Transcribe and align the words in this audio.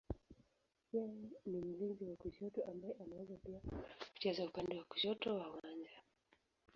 Yeye 0.95 1.27
ni 1.49 1.59
mlinzi 1.61 2.03
wa 2.05 2.15
kushoto 2.15 2.63
ambaye 2.71 2.93
anaweza 3.03 3.35
pia 3.45 3.59
kucheza 4.13 4.43
upande 4.45 4.77
wa 4.77 4.83
kushoto 4.83 5.35
wa 5.35 5.49
uwanja. 5.51 5.99